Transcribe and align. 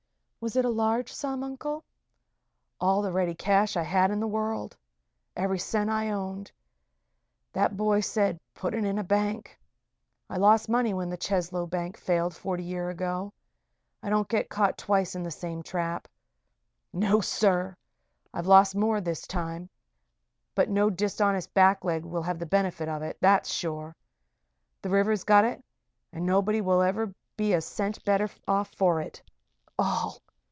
"Was 0.43 0.55
it 0.55 0.65
a 0.65 0.69
large 0.69 1.13
sum, 1.13 1.43
Uncle?" 1.43 1.83
"All 2.79 3.03
the 3.03 3.11
ready 3.11 3.35
cash 3.35 3.77
I 3.77 3.83
had 3.83 4.09
in 4.09 4.19
the 4.19 4.25
world. 4.25 4.75
Every 5.35 5.59
cent 5.59 5.91
I 5.91 6.09
owned. 6.09 6.51
That 7.53 7.77
boy 7.77 7.99
said, 7.99 8.39
put 8.55 8.73
it 8.73 8.83
in 8.83 8.97
a 8.97 9.03
bank. 9.03 9.55
I 10.31 10.37
lost 10.37 10.67
money 10.67 10.95
when 10.95 11.09
the 11.11 11.15
Cheslow 11.17 11.67
Bank 11.67 11.95
failed 11.95 12.33
forty 12.35 12.63
year 12.63 12.89
ago. 12.89 13.31
I 14.01 14.09
don't 14.09 14.27
get 14.27 14.49
caught 14.49 14.79
twice 14.79 15.13
in 15.13 15.21
the 15.21 15.29
same 15.29 15.61
trap 15.61 16.07
no, 16.91 17.21
sir! 17.21 17.77
I've 18.33 18.47
lost 18.47 18.75
more 18.75 18.99
this 18.99 19.27
time; 19.27 19.69
but 20.55 20.71
no 20.71 20.89
dishonest 20.89 21.53
blackleg 21.53 22.01
will 22.03 22.23
have 22.23 22.39
the 22.39 22.47
benefit 22.47 22.89
of 22.89 23.03
it, 23.03 23.15
that's 23.21 23.51
sure. 23.53 23.95
The 24.81 24.89
river's 24.89 25.23
got 25.23 25.45
it, 25.45 25.63
and 26.11 26.25
nobody 26.25 26.61
will 26.61 26.81
ever 26.81 27.13
be 27.37 27.53
a 27.53 27.61
cent 27.61 27.93
the 27.97 28.01
better 28.05 28.29
off 28.47 28.71
for 28.73 28.99
it. 29.01 29.21
All! 29.77 30.17